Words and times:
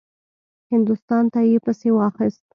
هندوستان 0.71 1.23
ته 1.33 1.39
یې 1.49 1.57
پسې 1.65 1.89
واخیست. 1.93 2.41